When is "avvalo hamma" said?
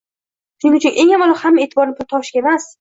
1.19-1.65